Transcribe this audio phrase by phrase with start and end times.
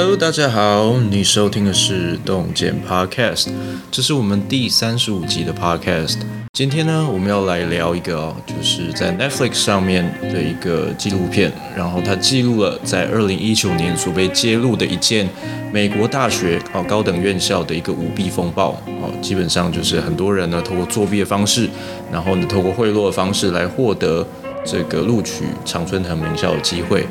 [0.00, 3.48] Hello，大家好，你收听的是洞见 Podcast，
[3.90, 6.18] 这是我们第三十五集的 Podcast。
[6.52, 15.28] 今天呢，我们要来聊一个哦，就是在 Netflix 上面的一个纪录片，然后它记录了在二零一九年所被揭露的一件
[15.72, 21.68] 美国大学哦高等院校的一个舞弊风暴哦，基本上就是很多人呢透过作弊的方式，
[22.12, 24.24] 然后呢透过贿赂的方式来获得
[24.64, 27.04] 这个录取常春藤名校的机会。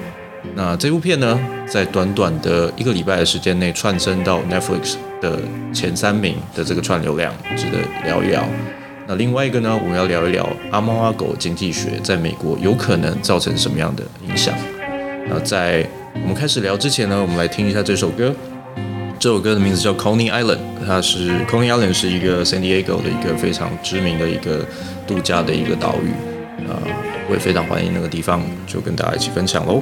[0.56, 5.40] 那这部片呢，在短短的一个礼拜的时间内，窜升到 Netflix 的
[5.72, 8.44] 前三名的这个串流量，值得聊一聊。
[9.08, 14.54] 那另外一个呢，我们要聊一聊阿猫阿狗经济学在美国有可能造成什么样的影响。
[15.30, 18.34] 那在我们开始聊之前呢，我们来听一下这首歌。
[19.20, 24.64] 这首歌的名字叫 Coney Island，它是 Coney Island 是一个 San Diego 的一个非常知名的一个
[25.08, 26.12] 度假的一个岛屿
[26.70, 26.78] 啊，
[27.28, 29.82] 我也非常欢迎那个地方，就跟大家一起分享喽。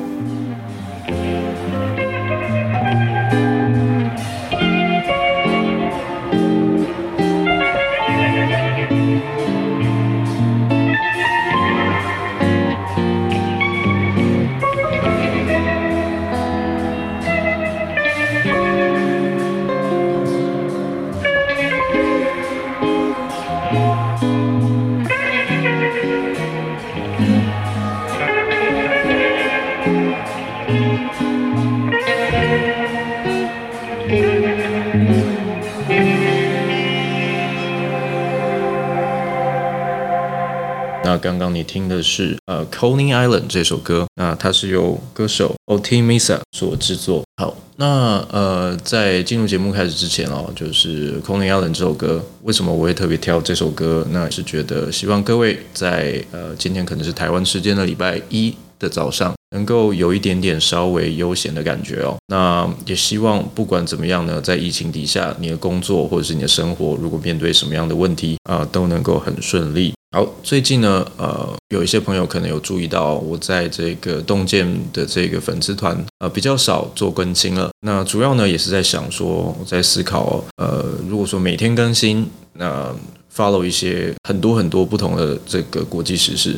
[41.65, 47.23] 听的是呃《Coney Island》这首歌，那它是由歌手 Otimisa 所制作。
[47.37, 54.07] 好，那呃在进入节目开始之前哦，就是《Coney Island》这首歌，为什么我会特别挑这首歌？
[54.11, 62.15] 那是觉得希望各位在呃今天可能是台湾时间的礼拜一的早上，能够有一点点稍微悠闲的感觉哦。
[62.27, 69.93] 那也希望不管怎么样呢，在疫情底下，你的工作或者是你的生活，如果面对什么样的问题啊、都能够很顺利。
[70.15, 77.69] 好，最近呢，呃，有一些朋友可能有注意到，我在这个洞见的这个粉丝团，呃，比较少做更新了。
[77.81, 82.95] 那主要呢，也是在想说，我在思考，呃，如果说每天更新，那
[83.35, 86.57] follow 一些很多很多不同的这个国际时事。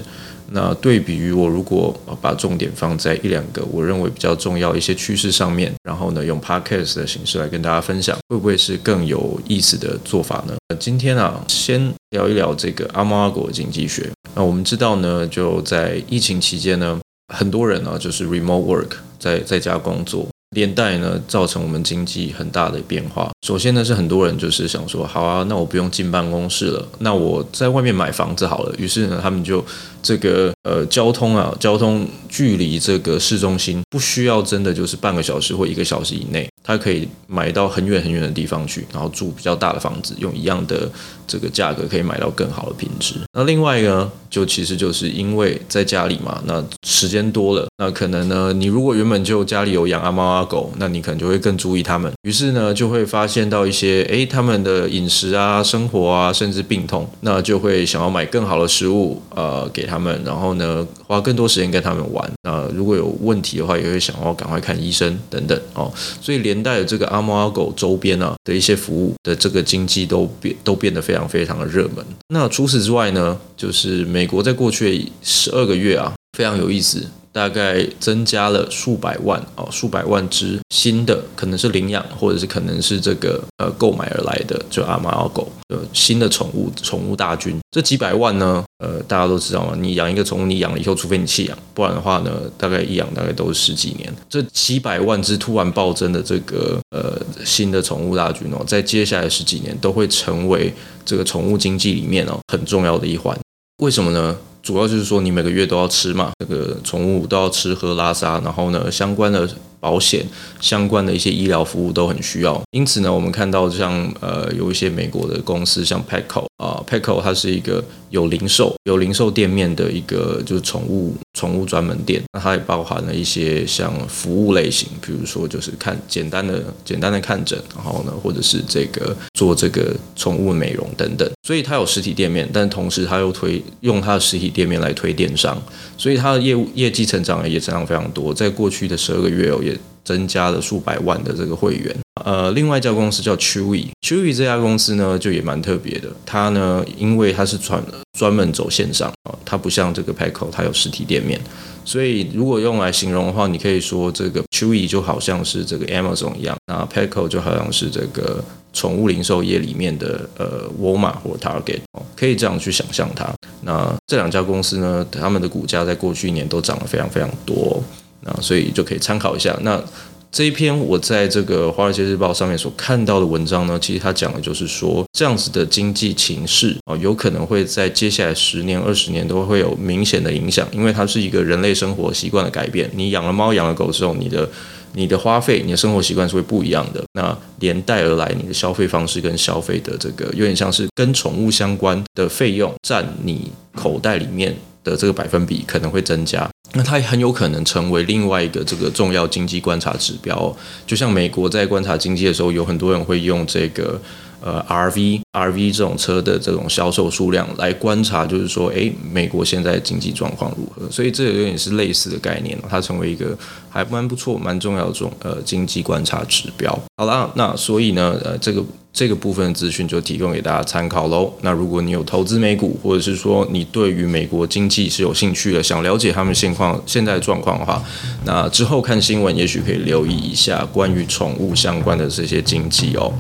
[0.52, 10.56] 那对比于我如果把重点放在一两个我认为比较重要一些趋势上面，然后呢，用 podcast 的形式来跟大家分享，会不会是更有意思的做法呢？
[10.80, 14.10] 今天啊，先聊一聊这个阿猫阿狗经济学。
[14.36, 17.00] 那我们知道呢，就在疫情期间呢，
[17.34, 20.28] 很多人呢就是 remote work，在在家工作。
[20.52, 23.30] 连带呢，造成我们经济很大的变化。
[23.46, 28.74] 首先呢，是很多人就是想说，好啊，那我不用进办公室了，那我在外面买房子好了。
[28.78, 29.64] 于是呢，他们就
[30.02, 36.48] 这个呃交通啊，交通距离这个市中心不需要真的就是半个小时或一个小时以内。
[36.64, 40.90] 他可以买到很远很远的地方去，然后住比较大的房子，用一样的
[41.26, 43.16] 这个价格可以买到更好的品质。
[43.32, 52.12] 那另外一个呢，就其实就是因为在家里嘛，那时间多了，那可能呢，你如果原本就家里有养阿猫阿狗，那你可能就会更注意他们。
[52.24, 62.30] 于是呢，就会发现到一些诶，他们的饮食啊、生活啊，甚至病痛，那就会想要买更好的食物呃给他们，然后呢，花更多时间跟他们玩。
[62.44, 65.92] 那如果有问题的话，也会想要赶快看医生等等哦。
[66.22, 72.06] 所以连带的这个阿猫阿狗周边啊的一些服务的这个经济都变都变得非常非常的热门。
[72.30, 77.06] 那除此之外呢，就是美国在过去十二个月啊，非常有意思。
[77.38, 87.56] 大概增加了数百万哦，数百万只新的，可能是领养，或者是可能是这个呃购买而来的，就阿猫阿狗呃新的宠物宠物大军。
[87.70, 94.12] 这几百万呢，呃大家都知道嘛，你养一个宠物，你养了以后，除非你弃养，不然的话呢，大概一养大概都是十几年。
[94.28, 100.74] 这几百万只突然暴增的这个呃新的宠物大军哦，在接下来十几年都会成为
[101.06, 103.38] 这个宠物经济里面哦很重要的一环。
[103.84, 104.36] 为什么呢？
[104.68, 109.48] 主要就是说，你每个月都要吃嘛，这个宠物都要吃喝拉撒，然后呢，相关的。
[109.80, 110.26] 保险
[110.60, 135.62] 相关的一些医疗服务都很需要，因此呢，我们看到像呃有一些美国的公司，像 Petco 啊，Petco 它是一个有零售有零售店面的一个就是宠物宠物专门店，那它也包含了一些像服务类型，比如说就是看简单的简单的看诊，然后呢，或者是这个做这个宠物美容等等，所以它有实体店面，但同时它又推用它的实体店面来推电商，
[135.96, 139.62] 所以它的业务业绩成长也成长非常多，在过去的十二个月哦。
[139.64, 139.78] 也
[140.08, 141.94] 增加了数百万的这个会员。
[142.24, 146.08] 呃，另外一家公司叫 Chewy，Chewy 这家公司呢就也蛮特别的。
[146.26, 147.84] 它呢，因为它是专
[148.18, 151.40] 专门走线上啊，它不像这个 Petco，它有实体店面，
[151.84, 158.44] 所以如果用来形容的话，你可以说这个 Chewy 就好像是这个 Amazon 一样，那 Petco 就好像是这个
[158.74, 161.82] 宠物零售业里面的呃 Walmart 或 Target，
[162.16, 163.32] 可以这样去想象它。
[163.62, 167.82] 那这两家公司呢，他们的股价在过去一年都涨了非常非常多，
[168.28, 169.58] 啊所以就可以参考一下。
[169.62, 169.82] 那
[170.30, 182.92] 这一篇我在这个《华尔街日报》上面所看到的文章呢，其实它讲的就是说，这样子的经济情势啊，有可能会在接下来十年、二十年都会有明显的影响，因为它是一个人类生活习惯的改变。
[182.94, 184.48] 你养了猫、养了狗之后，你的
[184.94, 187.02] 你的花费、你的生活习惯是会不一样的。
[187.14, 194.54] 那连带而来，你的消费方式跟消费的这个有点像是跟宠物相关的费用占你口袋里面
[194.90, 196.50] 的这个百分比可能会增加。
[196.74, 200.56] 那它也很有可能成为另外一个这个重要经济观察指标，
[200.86, 204.00] 就像美国在观察经济的时候，有很多人会用这个
[204.42, 210.92] 呃 RV RV 这种车的这种销售数量来观察，就是说，诶，美国现在经济状况如何？
[210.92, 213.36] 所以这有点是类似的概念，它成为一个
[213.70, 216.78] 还蛮不错、蛮重要的这种呃经济观察指标。
[216.98, 218.64] 好啦，那所以呢，呃，这个。
[218.98, 221.32] 这个部分资讯就提供给大家参考喽。
[221.42, 227.80] 那如果你有投资美股，或者是说你对于美国经济是有兴趣的，想了解他们现况、现在的状况的话，
[228.26, 233.14] 那之后看新闻也许可以留意一下关于宠物相关的这些经济哦。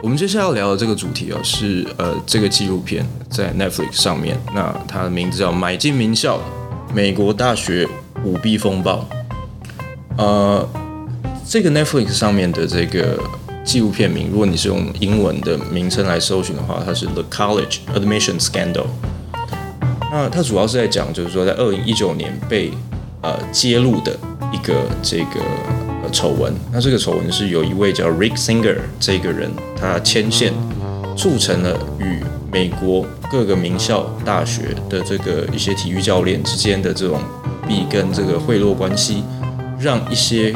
[0.00, 6.38] 我们接下来要聊的这个主题哦，是呃这个纪录片在 Netflix 上面，那它的名字叫《买进名校：
[6.94, 7.88] 美国大学
[8.24, 9.04] 舞弊风暴》。
[10.22, 10.68] 呃，
[11.44, 13.18] 这个 Netflix 上面的这个。
[13.64, 18.86] 纪录片名，如果你是用英文的名称来搜寻的话，它是 The College Admission Scandal。
[20.10, 22.72] 那它主要是在讲，就是说在二零一九年被
[23.22, 24.18] 呃揭露的
[24.52, 25.40] 一个这个
[26.02, 26.52] 呃丑闻。
[26.72, 29.50] 那这个丑闻是有一位叫 Rick Singer 这个人，
[29.80, 30.52] 他牵线
[31.16, 32.20] 促成了与
[32.52, 37.20] 美国各个名校大学的这个一些体育教练之间的这种
[37.66, 39.22] 弊跟这个贿赂关系，
[39.78, 40.52] 让一些。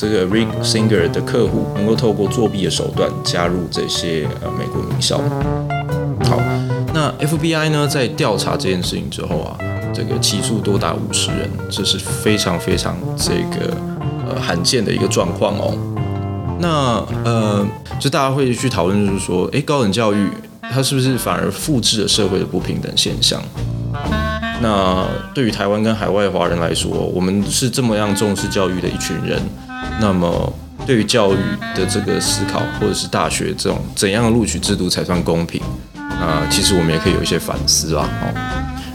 [0.00, 5.18] 这个 Rick Singer 的客户能够透过作弊的手段加入这些呃美国名校。
[6.24, 6.40] 好，
[6.94, 9.58] 那 FBI 呢在调查这件事情之后啊，
[9.92, 13.76] 这个起诉多达五十人，这是非常非常这个
[14.28, 15.76] 呃罕见的一个状况哦。
[16.60, 17.66] 那呃，
[17.98, 20.28] 就大家会去讨论，就是说，诶，高等教育
[20.62, 23.42] 它是不是反而复制了社会的不平等现象？
[24.62, 25.04] 那
[25.34, 29.42] 对于台湾跟海外华人来说，我们是这么样重视教育的一群人。
[30.00, 30.52] 那么，
[30.86, 31.36] 对于教育
[31.74, 35.60] 的这个思考，或者是大学这种怎样的录取制度才算公平？
[35.94, 38.08] 啊，其实我们也可以有一些反思啊。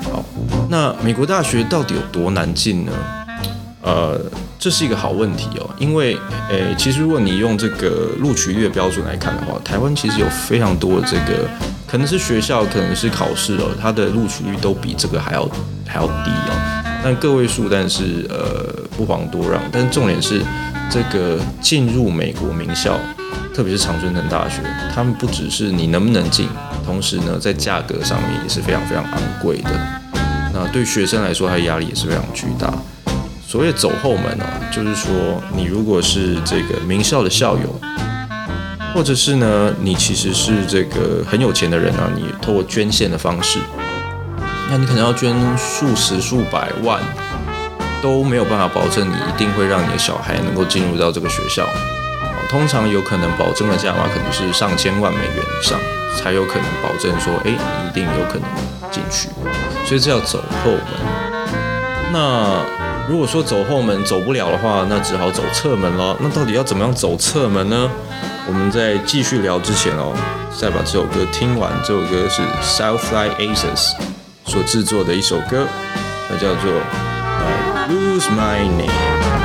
[0.03, 0.25] 好，好，
[0.69, 2.91] 那美国大学到底有多难进呢？
[3.81, 4.17] 呃，
[4.57, 5.69] 这是一个好问题哦。
[5.77, 6.17] 因为，
[6.49, 11.49] 诶，其实如果你用这个录取率的标准来看的话，台湾其实有非常多的这个，
[11.85, 15.45] 可能是学校，可能是考试哦，它的录取率都比这个还要
[15.85, 16.81] 还要低哦。
[17.03, 19.61] 但个位数，但是呃不遑多让。
[19.69, 20.41] 但重点是，
[20.93, 22.99] 这个进入美国名校，
[23.51, 24.61] 特别是常春藤大学，
[24.93, 26.47] 他们不只是你能不能进，
[26.85, 29.71] 同时呢，在价格上面也是非常非常昂贵的。
[30.53, 32.71] 那对学生来说，他的压力也是非常巨大。
[33.43, 37.81] 所谓走后门哦，就是说你如果是这个名校的校友，
[38.93, 43.57] 或者是呢，你其实是这个很有钱的人啊，你透过捐献的方式。
[44.69, 47.01] 那你可能要捐数十数百万，
[48.03, 51.65] 都没有办法保证你一定会让你的小孩能够进入到这个学校。
[52.49, 55.79] 通常有可能保证的价码可能是上千万美元以上，
[56.15, 58.43] 才有可能保证说，哎，你一定有可能
[58.91, 59.29] 进去。
[59.85, 60.83] 所以这要走后门。
[62.11, 62.59] 那
[63.09, 66.15] 如果说走后门走不了的话，那只好走侧门了。
[66.19, 67.89] 那到底要怎么样走侧门呢？
[68.45, 70.13] 我们在继续聊之前哦，
[70.55, 71.71] 再把这首歌听完。
[71.83, 73.93] 这首歌是 Southside Aces
[74.45, 75.65] 所制作的一首歌，
[76.29, 76.71] 它叫做
[77.89, 79.42] 《Lose My Name》。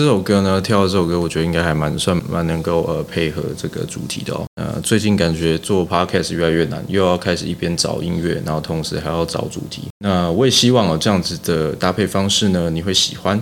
[0.00, 4.46] 这首歌呢，跳的这首歌，我觉得应该还蛮算蛮能够呃配合这个主题的哦。
[4.54, 9.82] 呃，最近感觉做 podcast 越来越难，又要开始一边找音乐，然后同时还要找主题。
[9.98, 13.38] 那我也希望哦，这样子的搭配方式呢，你会喜欢。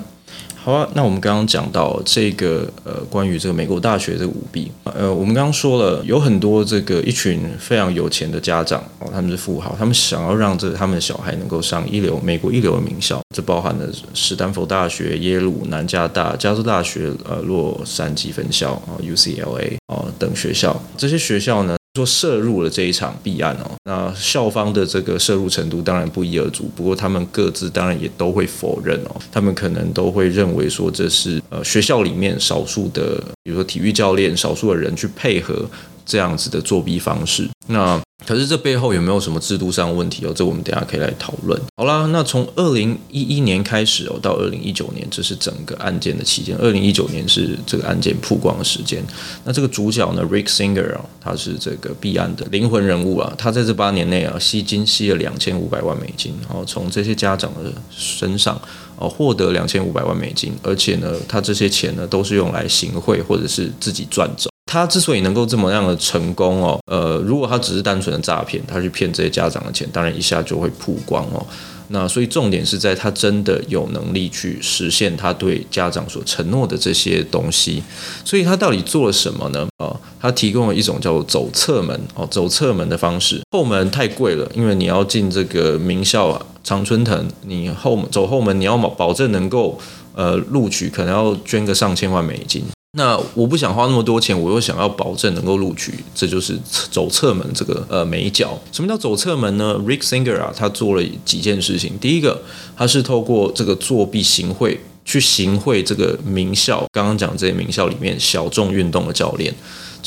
[0.60, 35.68] 好啊，那我们刚刚讲到这个呃，关于这个美国大学这个舞弊，呃，我们刚刚说了有很多这个一群非常有钱的家长哦，他们是富豪，他们想要让这他们的小孩能够上一流美国一流的名校，这包含了史丹佛大学、耶鲁、南加大、加州大学、呃洛杉矶分校啊、UCLA 啊等学校，这些学校呢，说涉入了这一场弊案哦，那校方的这个涉入程度当然不一而足，不过他们各自当然也都会否认哦，他们可能都会认为说这是呃学校里面少数的，比如说体育教练少数的人去配合
[36.08, 38.00] 这样子的作弊方式，那。
[38.26, 40.32] 可是这背后有没有什么制度上的问题哦？
[40.34, 41.58] 这我们等下可以来讨论。
[41.76, 46.54] 好啦，那从二零一一年开始哦，到二零一九年，这是整个案件的期间。
[46.58, 49.02] 二零一九年是这个案件曝光的时间。
[49.44, 53.32] 那这个主角呢，Rick Singer 啊，他是这个弊案的灵魂人物啊。
[53.38, 58.60] 他在这八年内啊，吸金吸了两千五百万美金，然后从这些家长的身上
[58.96, 64.50] 哦获得两千五百万美金，而且呢，他这些钱呢都是用来行贿或者是自己赚走。
[64.70, 71.44] 他之所以能够这么样的成功哦，呃，如果他只是单纯的诈骗，他去骗这些家长的钱，当然一下就会曝光哦。
[71.90, 77.82] 那所以重点是在他真的有能力去实现他对家长所承诺的这些东西。
[78.22, 79.66] 所以他到底做了什么呢？
[79.78, 83.40] 哦，他提供了一种叫做走侧门哦，走侧门的方式。
[83.50, 89.78] 后门太贵了，因为你要进这个名校啊，常春藤，你后走后门，你要保保证能够
[90.14, 92.62] 呃录取，可能要捐个上千万美金。
[92.92, 96.58] 那我不想花那么多钱，我又想要保证能够录取，这就是
[96.90, 98.58] 走侧门这个呃美角。
[98.72, 101.98] 什么叫走侧门呢？Rick Singer 啊，他做了几件事情。
[102.00, 102.42] 第一个，
[102.74, 109.54] 他是透过这个作弊行贿去行贿这个名校，刚刚讲这些名校里面小众运动的教练。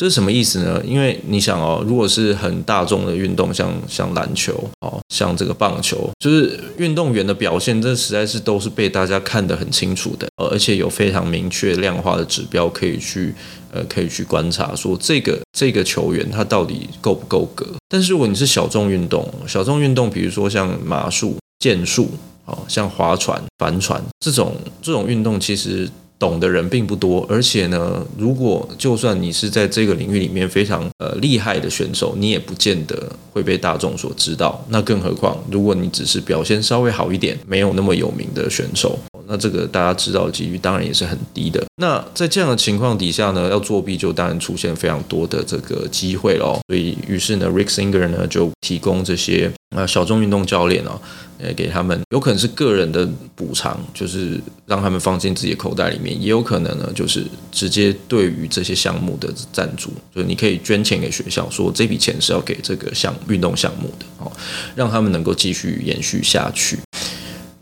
[0.01, 0.81] 这是什么意思呢？
[0.83, 13.31] 因为你想哦，如果是很大众的运动，像像篮球哦，像这个棒球，就是运动员的表现，这实在是都是被大家看得很清楚的，而且有非常明确量化的指标可以去
[13.71, 17.67] 呃可以去观察，说这个这个球员他到底够不够格。
[17.87, 22.09] 但是如果你是小众运动，小众运动，比如说像马术、剑术，
[22.45, 25.87] 哦，像划船、帆船这种这种运动，其实。
[26.21, 34.63] 懂的人并不多，而且呢，如果就算你是在这个领域里面非常呃厉害的选手，你也不见得会被大众所知道。
[34.69, 41.63] 那更何况，如果你只是表现稍微好一点，没有那么有名的选手，那这个大家知道的几率当然也是很低的。
[41.77, 46.59] 那在这样的情况底下呢，要作弊就当然出现非常多的这个机会喽。
[46.67, 49.51] 所以，于是呢，Rick Singer 呢就提供这些。
[49.73, 50.99] 那小众运动教练哦，
[51.41, 64.31] 呃，给他们有可能是个人的补偿，就是让他们放进自己的口袋里面；也有可能呢，就是直接对于这些项目的赞助，就是你可以捐钱给学校，说这笔钱是要给这个项运动项目的哦，
[64.75, 66.77] 让他们能够继续延续下去。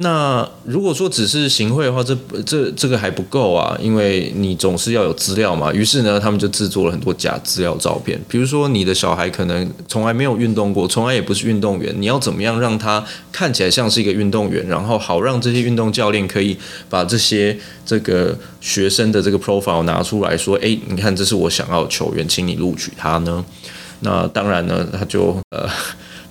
[0.02, 5.74] 那如果说只是行贿的话，这这这个还不够啊，因为你总是要有资料嘛。
[5.74, 16.58] 于是呢，他们就制作了很多假资料照片，比如说你的小孩可能从来没有运动过，从来也不是运动员，你要怎么样让他看起来像是一个运动员，然后好让这些运动教练可以
[16.90, 23.44] 把这些这个学生的这个 profile 拿出来说，诶，你看这是我想要的球员，请你录取他呢？
[24.00, 25.68] 那当然呢，他就呃。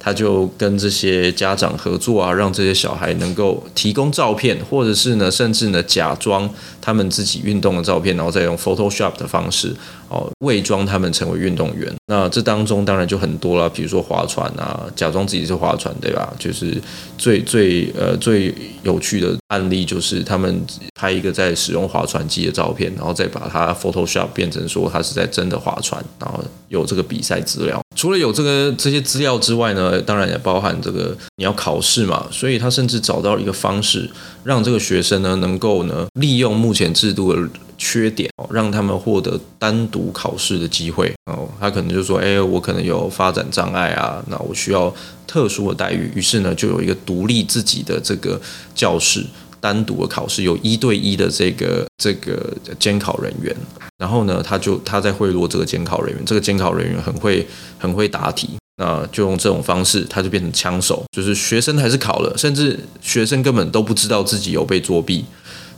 [0.01, 6.49] 他就跟这些家长合作啊，让这些小孩能够提供照片，或者是呢，甚至呢，假装
[6.81, 9.75] 他们自己运动的照片，然后再用 Photoshop 的方式
[10.09, 11.93] 哦，伪装他们成为运动员。
[12.07, 16.33] 那这当中当然就很多了，比如说划船啊，假装自己是划船，对吧？
[16.39, 16.81] 就是
[17.17, 20.61] 最最呃最有趣的案例，就是他们
[20.95, 27.81] 拍一个在使用划船机的照片，然后再把它 Photoshop 变成说他是在真的划船，然后有这个比赛资料。
[27.95, 34.09] 除了有这个这些资料之外呢，当然也包含这个你要考试嘛，所以他甚至找到一个方式，
[34.45, 37.49] 让这个学生呢能够呢利用目前制度的
[37.79, 41.49] 缺点哦，让他们获得单独考试的机会哦。
[41.59, 44.95] 他可能就说，哎，我可能有发展障碍啊，那我需要
[45.27, 48.39] 特殊的待遇，于是呢就有一个独立自己的这个
[48.75, 49.25] 教室。
[49.61, 53.53] 单独的考试有一对一的这个这个监考人员，
[53.97, 57.45] 然后呢，他就他在贿赂这个监考人员，这个监考人员很会
[57.77, 65.25] 很会答题，那就用这种方式，他就变成枪手，就是学生还是考了，甚至学生根本都不知道自己有被作弊。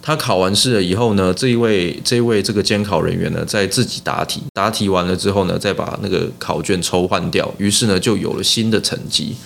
[0.02, 9.36] 他考完试了以后呢，这一位这一位这个监考人员呢，在自己答题，答题完了之后呢，再把那个考卷抽换掉，于是呢，就有了新的成绩。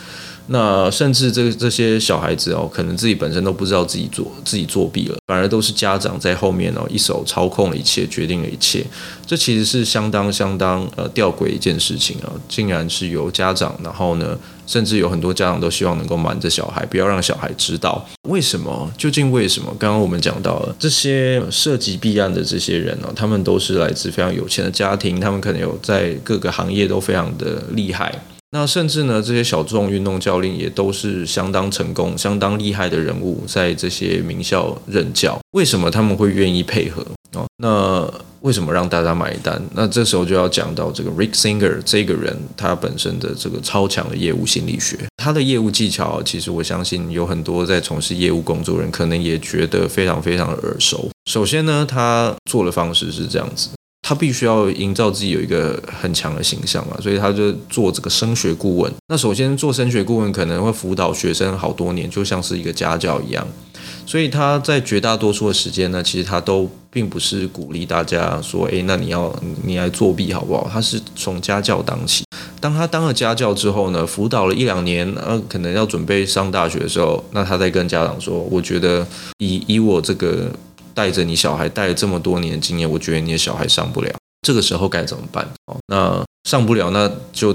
[0.49, 8.85] 那甚至这这些小孩子哦，可能自己本身都不知道自己做自己作弊了，反而都是家长在后面哦一手操控了一切，决定了一切。
[9.27, 18.05] 这其实是相当相当呃吊诡一件事情啊，竟然是由家长，然后呢，甚至有很多家长都希望能够瞒着小孩，不要让小孩知道。
[18.29, 18.91] 为什么？
[18.97, 19.75] 究竟为什么？
[19.79, 28.15] 刚刚我们讲到了这些涉及弊案的这些人呢，他们都是来自非常有钱的家庭，他们可能有在各个行业都非常的厉害。
[28.51, 35.39] 那甚至呢，这些小众运动教练也都是相当成功、相当厉害的人物，在这些名校任教。
[35.51, 37.05] 为什么他们会愿意配合？
[37.33, 38.09] 哦，那
[38.45, 39.61] 为什么让大家买单？
[39.73, 51.09] 那这时候就要讲到这个 Rick Singer 这个人，他本身的这个超强的业务心理学，他的业务技巧，其实我相信有很多在从事业务工作人可能也觉得非常非常耳熟。
[51.25, 53.71] 首先呢，他做的方式是这样子。
[54.07, 58.93] 他必须要营造自己有一个很强的形象嘛，所以他就做这个升学顾问。
[59.09, 63.49] 那首先做升学顾问可能会辅导学生好多年，就像是一个家教一样。
[64.07, 69.35] 所以他在绝大多数的时间呢，其实他都并不是鼓励大家说，诶，那你要
[69.65, 70.69] 你来作弊好不好？
[70.73, 72.25] 他是从家教当起。
[72.61, 79.07] 当他当了家教之后呢，辅导了一两年，呃，可能要准备上大学的时候，那他再跟家长说，我觉得
[79.39, 80.51] 以以我这个。
[80.97, 84.15] 带着你小孩带了这么多年经验，我觉得你的小孩上不了，
[84.47, 85.45] 这个时候该怎么办？
[85.67, 87.53] 哦，那上不了，那就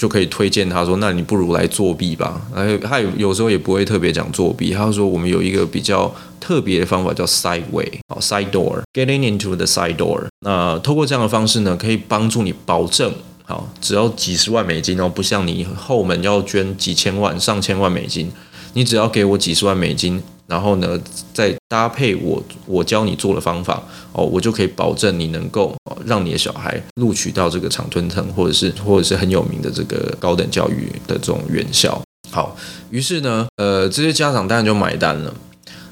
[0.00, 2.40] 就可以推荐他说，那你不如来作弊吧。
[2.54, 10.22] 哎，他有有时候也不会特别讲作弊，他说我们有一个比较特别的方法叫 side way，哦，side door，getting into the side door。
[10.40, 13.12] 那透过这样的方式呢，可以帮助你保证，
[13.44, 18.32] 好，只要几十万美金哦，不像你后门要捐几千万、上千万美金，
[18.72, 20.22] 你只要给我几十万美金。
[20.50, 20.98] 然后呢，
[21.32, 23.80] 再搭配我我教你做的方法
[24.12, 25.72] 哦，我就可以保证你能够
[26.04, 32.02] 让你的小孩录取到这个常春藤或者是或者是很有名的这个高等教育的这种院校。
[32.32, 32.56] 好，
[32.90, 35.32] 于是呢，呃，这些家长当然就买单了。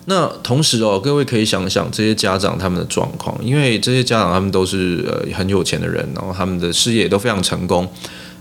[0.07, 7.89] 那同时哦，各位可以想想这些家长他们的状况，因为这些家长他们都是呃很有钱的人，然后他们的事业都非常成功。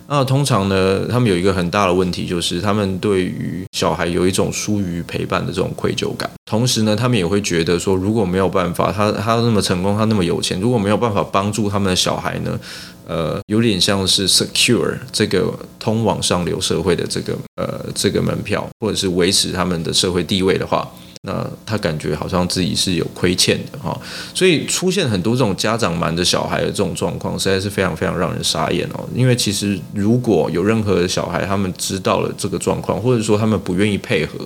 [0.10, 6.30] 那通常呢，他们有一个很大的问题，就是他们对于小孩有一种疏于陪伴的这种愧疚感。
[6.46, 12.58] 同时呢，他们也会觉得说，如果没有办法，他他那么成功，他那么有钱，如果没有办法帮助他们的小孩呢，
[13.06, 20.90] 呃，有点像是 secure 这个通往上流社会的这个呃这个门票，或者是维持他们的社会地位的话。
[21.24, 24.00] 那他感觉好像自己是有亏欠的哈，
[24.34, 29.08] 所以出现很多这种家长瞒着小孩的这种状况，实在是非常非常让人傻眼哦。
[29.14, 34.38] 因为其实如果有任何小孩，他们知道了这个状况，或者说他们不愿意配合，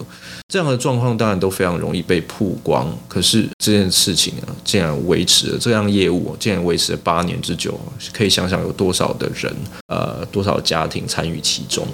[0.47, 2.91] 这样的状况当然都非常容易被曝光。
[3.07, 7.79] 可是这件事情啊，竟然维持了这样业务，竟然维持了八年之久，
[8.13, 9.53] 可以想想有多少的人，
[9.87, 11.85] 呃，多少家庭参与其中。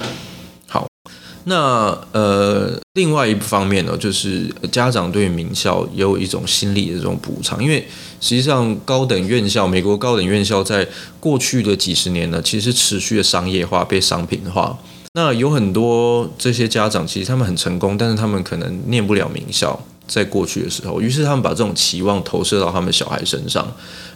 [1.49, 7.87] 那呃，另外一方面呢，就是家长对名校也有一种心理的这种补偿，因为
[8.19, 10.85] 实际上高等院校，美国高等院校在
[11.21, 14.77] 过去的几十年呢，其实持续的商业化、被商品化。
[15.13, 19.81] 那有很多这些家长，其实他们很成功，但是他们可能念不了名校。
[20.05, 23.69] 在过去的时候，于是他们把这种期望投射到他们小孩身上，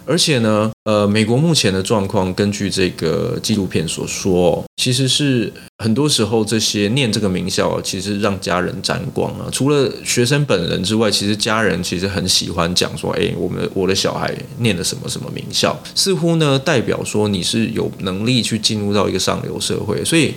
[0.06, 9.48] 而且呢，呃，美国目前的状况，根据这个纪录片所说，其实是很多时候这些念这个名校，其实让家人沾光啊。
[9.52, 20.34] 除了学生本人之外，其实家人其实很喜欢讲说，哎，我们我的小孩念了什么什么名校，似乎呢代表说你是有能力去进入到一个上流社会，所以。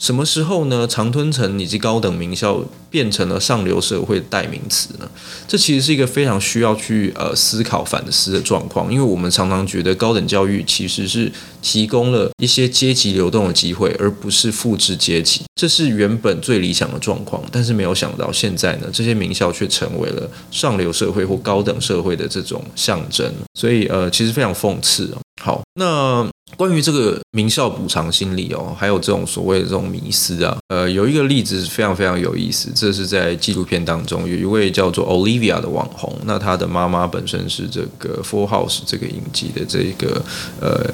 [0.00, 0.88] 什么时候呢？
[0.88, 5.06] 长春藤以及高等名校变成了上流社会代名词呢？
[5.46, 11.30] 这其实是一个非常需要去呃思考反思的状况，因为我们常常觉得高等教育其实是
[11.62, 17.42] 提供了一些阶级流动的机会，而不是复制阶级，这是原本最理想的状况。
[17.52, 25.18] 但是没有想到现在呢，这些名校却成为了上流社会或高等社会的这种象征，所以呃，其实非常讽刺哦。
[25.42, 26.26] 好，那。
[26.56, 32.72] 关于这个名校补偿心理哦，还有这种所谓的这种迷思啊，呃，有一个例子是非常非常有意思。
[32.74, 40.20] 这是在纪录片当中，有一位叫做 Olivia 的网红，那她的妈妈本身是这个 Four House 这个影集的这个
[40.60, 40.84] 呃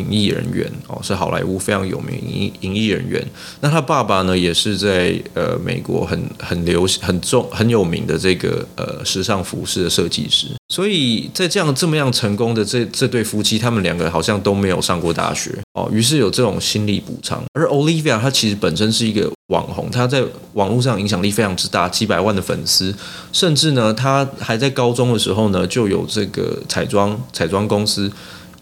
[0.00, 3.24] 影艺人员哦，是好莱坞非常有名影影艺人员。
[3.60, 10.48] 那他爸爸呢，也是在呃美国很很流行、很重、很有名的这个呃时尚服饰的设计师。
[10.68, 17.42] 所以在这样这么样成功的这这对夫妻，他们两个好像都没有上过大学哦，于是有这种心理补偿。
[17.54, 22.94] 而 Olivia 她其实本身是一个网红，她在网络上影响力非常之大，几百万的粉丝，
[23.32, 28.10] 甚至呢，她还在高中的时候呢，就有这个彩妆彩妆公司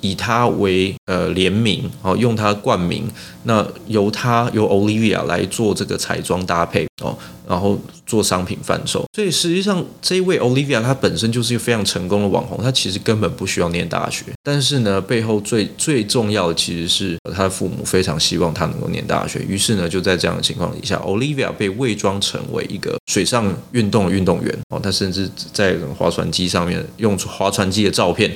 [0.00, 3.08] 以他为呃联名，哦，用他冠名，
[3.44, 7.16] 那由他由 Olivia 来做这个彩妆搭配哦，
[7.48, 9.04] 然后做商品贩售。
[9.14, 14.26] 所以实际上这一位 Olivia 她本身就是一个非常成功的网红，她其实根本不需要念大学。
[14.44, 19.40] 但是呢，背后最最重要的其实是她的父母非常希望她能够念大学。
[19.40, 28.30] 于是呢，就在这样的情况底下，Olivia 被伪装成为一个水上运动的运动员哦，她甚至在划船机上面用划船机的照片。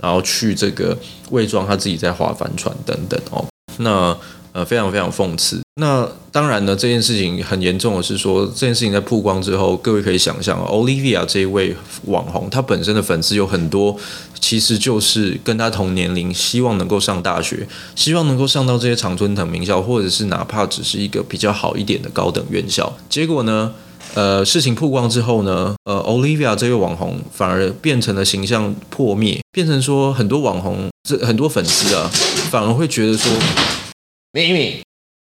[0.00, 0.96] 然后去这个
[1.30, 3.44] 伪装他自己在划帆船等等哦，
[3.78, 4.16] 那
[4.52, 5.60] 呃非常非常讽刺。
[5.80, 13.96] 那当然呢，这件事情很严重的是说，这件事情在曝光之后，各位可以想象，Olivia 这一位网红，他本身的粉丝有很多，
[14.40, 22.92] 其实就是跟他同年龄，希望能够上大学，希望能够上到这些常春藤名校，或者是哪怕只是一个比较好一点的高等院校。
[23.08, 23.72] 结果呢？
[24.14, 32.10] 呃，事情曝光之后呢，呃，Olivia 这位网红反而变成了形象破灭，变成说很多网红这很多粉丝啊，
[32.50, 33.30] 反而会觉得说，
[34.32, 34.82] 咪咪，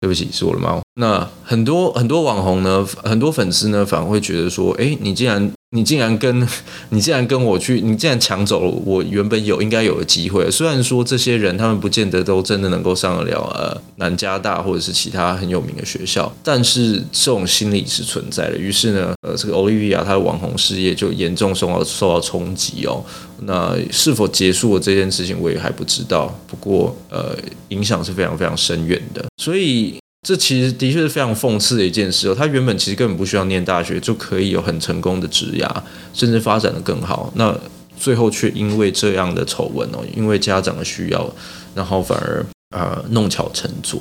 [0.01, 0.81] 对不起，是我的猫。
[0.95, 6.49] 那很多很多网红呢，很多粉丝呢，反而会觉得说，哎，你既然你竟然跟
[6.91, 10.51] 你竟然跟我去，你竟然抢走了我原本有应该有的机会。
[10.51, 18.59] 虽然说这些人他们不见得都真的能够上得了呃南加大或者是其他很有名的学校，但是这种心理是存在的。
[18.59, 23.05] 于是呢，呃，这个 Olivia 她的网红事业就严重受到受到冲击哦。
[23.43, 26.37] 那是否结束了这件事情，我也还不知道。
[26.49, 27.37] 不过呃，
[27.69, 29.95] 影响是非常非常深远的，所以。
[30.23, 32.35] 这其实的确是非常讽刺的一件事哦。
[32.35, 35.69] 他原本其实根本不需要念大学就可以有很成功的职涯，
[36.13, 37.33] 甚至发展的更好。
[37.37, 37.59] 那
[37.99, 41.31] 最后却因为这样的丑闻哦，因为家长的需要，
[41.75, 42.45] 然后反而
[42.77, 43.99] 呃弄巧成拙。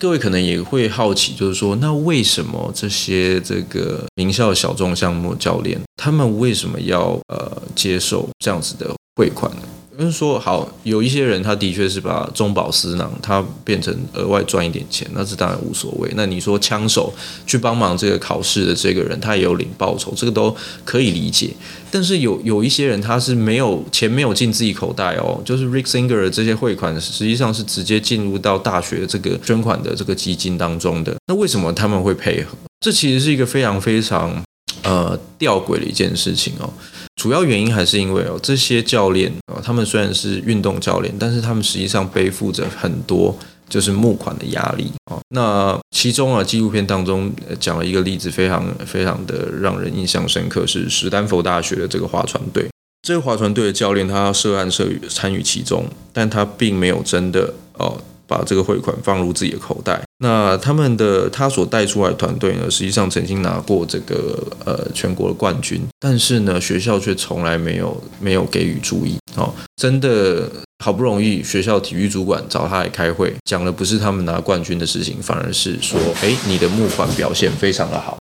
[0.00, 9.62] 各位可能也会好奇，就是说，那为什么这些这个名校小众项目教练，他们为什么要呃接受这样子的汇款呢？
[9.98, 16.08] 就是说，好，有一些人他的确是把中饱私囊，他变成额外赚一点钱，那这当然无所谓。
[16.14, 17.12] 那你说枪手
[17.44, 21.50] 去帮忙这个考试的这个人，他也有领报酬，这个都可以理解。
[21.90, 31.16] 但是有有一些人他是没有钱没有进自己口袋哦，就是 Rick Singer 的这些汇款实际上是直接进入到大学这个捐款的这个基金当中的。
[31.26, 32.56] 那为什么他们会配合？
[32.80, 34.40] 这其实是一个非常非常
[34.84, 36.72] 呃吊诡的一件事情哦。
[37.18, 43.36] 主要原因还是因为哦，这些教练啊，他们虽然是运动教练，但是他们实际上背负着很多
[43.68, 45.18] 就是募款的压力啊。
[45.30, 52.68] 那其中啊，纪录片当中讲了一个例子，非常非常的让人印象深刻，是史丹佛大学的这个划船队。
[53.02, 58.00] 这个划船队的教练他涉案涉与参与其中，但他并没有真的哦。
[58.28, 60.02] 把这个汇款放入自己的口袋。
[60.20, 69.16] 那他们的他所带出来的团队呢，实际上曾经拿过这个呃全国的冠军，但是呢，学校却从来没有没有给予注意。
[69.36, 70.50] 哦，真的
[70.84, 78.18] 好不容易学校体育主管找他来开会，讲的不是他们拿冠军的事情，反而是说，哎，你的募款表现非常的好。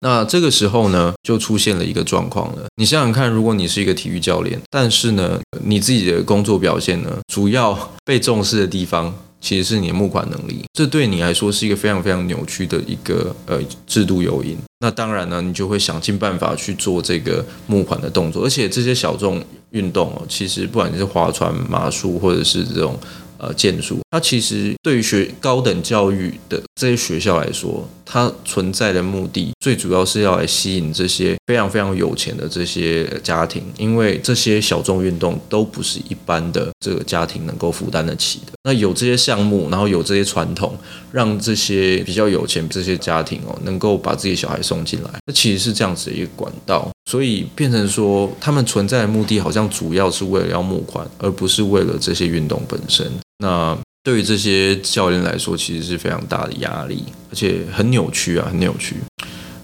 [0.00, 2.64] 那这个时候呢，就出现了一个状况了。
[2.76, 9.14] 你想想看，如果你是一个体育教练，但是呢，你自己的工作表现呢，主要被重视的地方。
[9.46, 14.56] 其实是你的募款能力，这对你来说是一个非常非常扭曲的一个呃制度诱因。
[14.80, 22.98] 那当然呢，你就会想尽办法去做这个募款的动作，而且这些小众运动哦，其实不管你是划船、马术，或者是这种。
[23.38, 38.52] 呃，建筑它其实对于学高等教育的这些学校来说，它存在的目的最主要是要来吸引这些非常非常有钱的这些家庭，因为这些小众运动都不是一般的这个家庭能够负担得起的。
[38.62, 40.74] 那有这些项目，然后有这些传统，
[41.10, 46.88] 让这些比较有钱这些家庭哦，能够把自己小孩送进来，那其实是这样子的一个管道。
[47.10, 53.10] 所以变成说，他们存在的目的好像主要是为了要募款，而不是为了这些运动本身。
[53.38, 58.94] 那对于这些教练来说，其实是非常大的压力，而且很扭曲啊，很扭曲。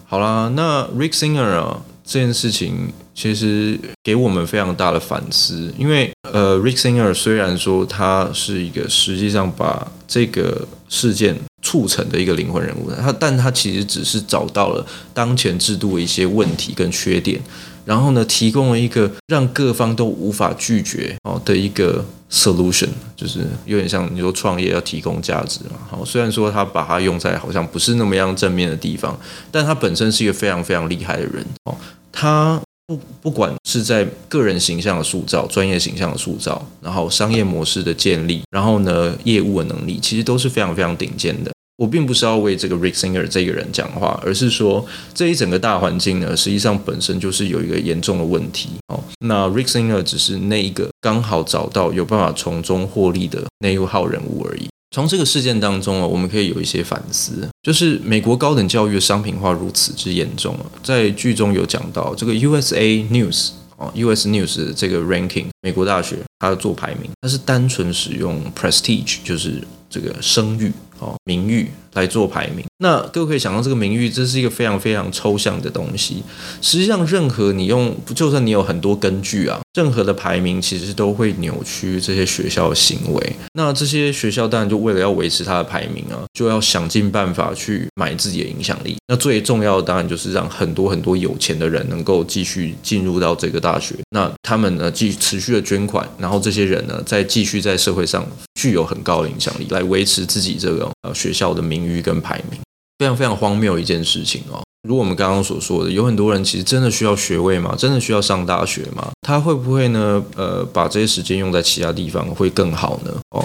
[0.05, 17.41] 好啦，那 Rick Singer 啊，这件事情其实给我们非常大的反思，因为呃，Rick Singer 虽然说他是一个实际上把这个事件促成的一个灵魂人物，他但他其实只是找到了当前制度的一些问题跟缺点。
[17.85, 25.77] 然后呢，提供了一个让各方都无法拒绝哦的一个 solution，就是有点像你说创业要提供价值嘛。
[25.90, 29.18] 好，虽然说他把它用在好像不是那么样正面的地方，
[29.51, 31.77] 但他本身是一个非常非常厉害的人哦。
[32.12, 41.51] 他不不管是在个人形象的塑造、专业形象的塑造，然后商业模式的建立，然后呢业务的能力，其实都是非常非常顶尖的。
[41.83, 49.03] 我并不是要为这个 Rick Singer 这个人讲话，而是说这一整个大环境呢，实际上本身就是有一个严重的问题哦。
[49.18, 54.68] 那 Rick Singer 只是那一个刚好找到有办法从中获利的那一号人物而已。
[54.95, 60.57] 从这个事件当中啊，我们可以有一些反思，就是美国高等教育的商品化如此之严重。
[60.85, 70.71] 在剧中有讲到这个 USA News 啊，US News 的这个 ranking，美国大学它做排名，它是单纯使用 prestige，就是这个声誉
[71.03, 71.69] 哦，名誉。
[71.95, 76.23] 来做排名，那各位可以想到，这个名誉这是一个非常非常抽象的东西。
[76.62, 83.37] 实际上，任何你用，就算你有很多根据啊，任何的排名其实都会扭曲这些学校的行为。
[83.53, 88.97] 那这些学校当然就为了要维持它的排名啊，就要想尽办法去买自己的影响力。
[89.09, 93.95] 那最重要的当然就是让很多很多有钱的人能够继续进入到这个大学。
[94.09, 101.83] 那他们呢，继持续的捐款，然后这些人呢，再继续在社会上具有很高的影响力，来维持自己这个呃学校的名。
[101.83, 102.61] 誉跟排名，
[102.99, 104.63] 非常非常荒谬一件事情哦。
[104.89, 107.75] 如我们刚刚所说的，有很多人其实真的需要学位吗？
[107.77, 109.11] 真的需要上大学吗？
[109.27, 110.25] 他会不会呢？
[110.37, 113.13] 呃，把这些时间用在其他地方会更好呢？
[113.31, 113.45] 哦，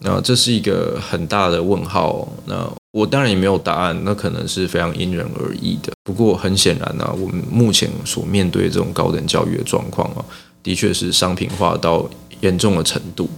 [0.00, 2.28] 那这是一个很大的问号哦。
[2.46, 5.92] 那我当然也没有答案，那可能是非常因人而异的。
[6.04, 10.24] 不过很显然呢，我们目前所面对这种高等教育的状况啊，
[10.62, 12.08] 的确是商品化到
[12.40, 13.28] 严重的程度。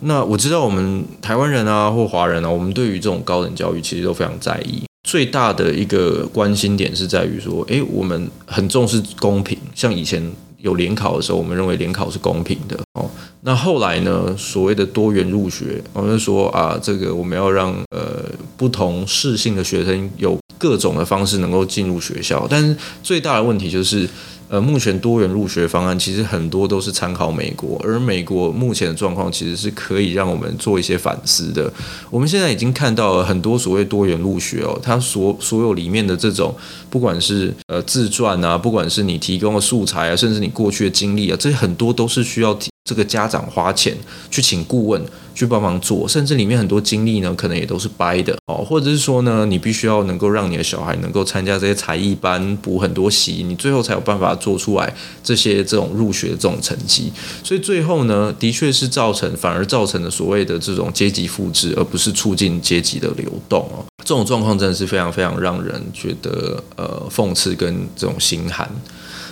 [0.00, 4.82] 那我知道我们台湾人啊，或华人啊，我们对于这种高等教育其实都非常在意。
[5.02, 9.58] 最大的一个关心点是在于说，诶，我们很重视公平。
[9.74, 10.22] 像以前
[10.58, 13.08] 有联考的时候，我们认为联考是公平的哦。
[13.40, 18.24] 那后来呢，所谓的多元入学，我们就说啊，这个我们要让呃
[18.56, 22.46] 不同适性的学生有各种的方式能够进入学校。
[22.48, 24.08] 但是最大的问题就是。
[24.48, 31.70] 呃，目前多元入学方案其实很多都是参考美国，而美国目前的状况其实是可以让我们做一些反思的。
[32.10, 36.54] 我们现在已经看到了很多所谓多元入学哦，它所所有里面的这种，
[36.88, 42.58] 不管是呃自传啊，不管是你提供的素材啊，甚至你过去的经历啊，这些很多都是需要。
[42.84, 43.94] 这个家长花钱
[44.30, 44.98] 去请顾问
[45.38, 57.12] 去帮忙做，甚至里面很多经历呢，可能也都是掰的哦，或者是说呢，你必须要能够让你的小孩能够参加这些才艺班，补很多习，你最后才有办法做出来这些这种入学这种成绩。
[57.44, 63.86] 所以最后呢，的确是造成反而造成了所谓的这种阶级复制，而不是促进阶级的流动哦。
[63.98, 68.68] 这种状况真的是非常非常让人觉得呃讽刺跟这种心寒。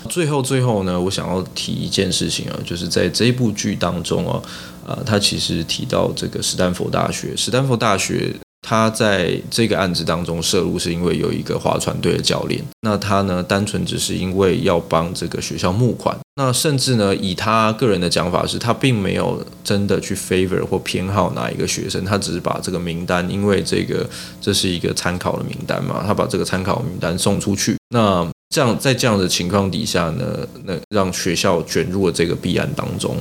[0.06, 4.40] 最后，最后呢，我想要提一件事情啊，就是在这一部剧当中啊，
[4.86, 24.08] 呃，他其实提到这个史丹佛大学，史丹佛大学，他在这个案子当中涉入，是因为有一个划船队的教练，那他呢，单纯只是因为要帮这个学校募款，那甚至呢，以他个人的讲法是，他并没有真的去 favor 或偏好哪一个学生，他只是把这个名单，因为这个
[24.40, 28.28] 这是一个参考的名单嘛，他把这个参考名单送出去，那。
[28.48, 33.16] 这样，在这样的情况底下呢，那让学校卷入了这个弊案当中。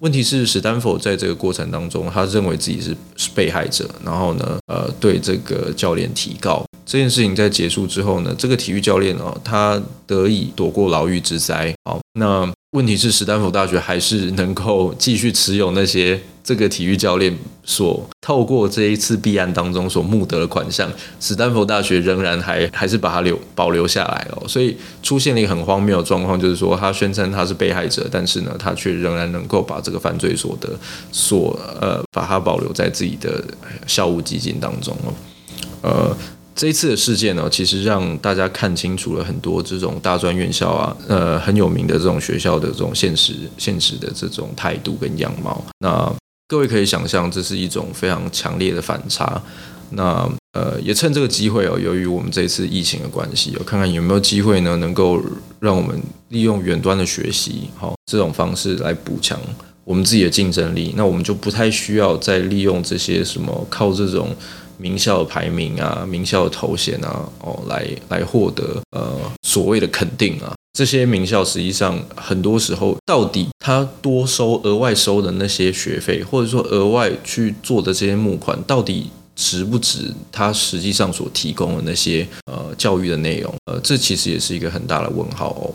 [0.00, 6.64] 问题是，史丹佛在这个过程当中，他认为自己是是被害者，然后呢，呃，对这个教练提告。
[6.84, 11.74] 这件事情在结束之后呢，这个体育教练哦，他得以躲过牢狱之灾。
[11.84, 12.50] 好，那。
[12.72, 30.68] 问题是，史丹佛大学还是能够继续持有那些这个体育教练所透过这一次弊案当中所募得的款项，史丹佛大学仍然还还是把它留保留下来哦，所以出现了一个很荒谬的状况，就是说他宣称他是被害者，但是呢，他却仍然能够把这个犯罪所得
[31.10, 33.42] 所呃把它保留在自己的
[33.88, 35.12] 校务基金当中哦，
[35.82, 36.16] 呃。
[36.60, 45.64] 这一次的事件呢，其实让大家看清楚了很多这种大专院校啊，呃，很有名的这种学校的这种现实、现实的这种态度跟样貌。
[45.78, 46.14] 那
[46.48, 49.40] 各位可以想象，这是一种非常强烈的反差。
[49.92, 55.18] 那呃，也趁这个机会哦，由于我们这次疫情的关系，我看看有没有机会呢，能够
[55.60, 59.40] 让我们利用远端的学习，好，这种方式来补强
[59.82, 60.92] 我们自己的竞争力。
[60.94, 64.36] 那我们就不太需要再利用这些什么靠这种。
[64.80, 83.54] 名校排名啊，名校的头衔啊，哦，来来获得呃所谓的肯定啊，这些名校实际上很多时候，到底他多收额外收的那些学费，或者说额外去做的这些募款，到底值不值他实际上所提供的那些呃教育的内容？
[83.66, 85.74] 呃，这其实也是一个很大的问号哦。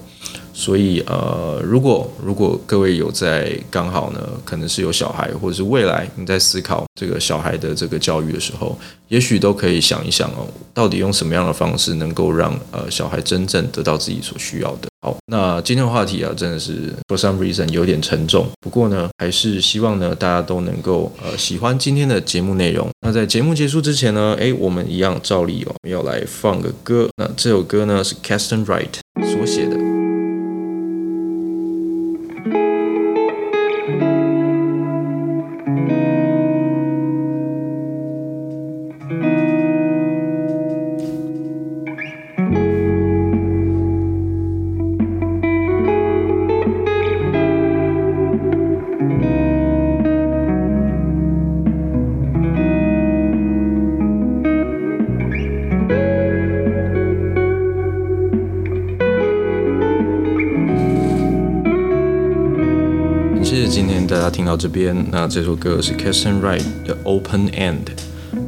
[0.58, 14.88] 所以，呃，如果如果各位有在刚好呢，可能是有小孩，或者是未来你在思考这个小孩的这个教育的时候，也许都可以想一想哦，到底用什么样的方式能够让呃小孩真正得到自己所需要的。
[15.02, 22.88] 好，那今天的话题啊，真的是 for some reason 有点沉重，不过呢，还是希望呢大家都能够呃喜欢今天的节目内容。
[23.02, 27.10] 那在节目结束之前呢，诶，我们一样照例哦要来放个歌。
[27.18, 29.94] 那这首歌呢是 Keston Wright 所写的。
[64.56, 64.96] 这边。
[65.12, 67.88] 那这首歌是 Catson Wright 的 Open End。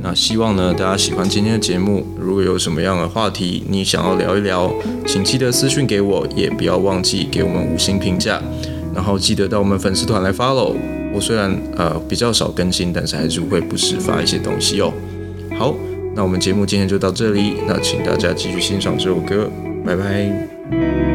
[0.01, 2.05] 那希望呢，大家喜欢今天的节目。
[2.19, 4.73] 如果有什么样的话题你想要聊一聊，
[5.05, 8.41] 请记得私讯给我，也不要忘记给我们五星评价。
[8.93, 10.75] 然后记得到我们粉丝团来 follow。
[11.13, 14.93] 我虽然呃比较少更新，但是还是会不时发一些东西哦。
[15.57, 15.73] 好，
[16.15, 17.53] 那我们节目今天就到这里。
[17.65, 19.49] 那请大家继续欣赏这首歌，
[19.85, 21.06] 拜拜。